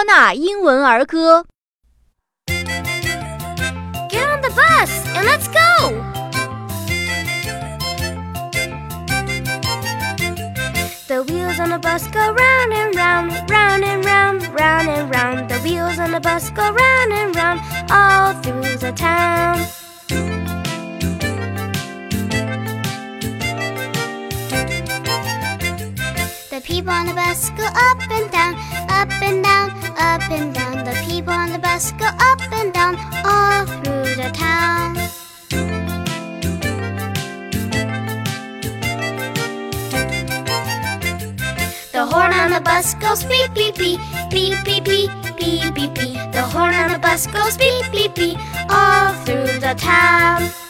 [0.00, 1.46] 托纳英文儿歌。
[4.10, 6.16] Get on the bus and let's go!
[11.08, 15.48] The wheels on the bus go round and round, round and round, round and round.
[15.48, 17.60] The wheels on the bus go round and round
[17.90, 19.64] all through the town.
[26.50, 28.56] The people on the bus go up and down,
[31.81, 32.95] bus go up and down
[33.25, 34.93] all through the town.
[41.91, 43.99] The horn on the bus goes beep beep beep,
[44.29, 46.31] beep beep beep, beep beep beep.
[46.31, 48.37] The horn on the bus goes beep beep beep
[48.69, 50.60] all through the town.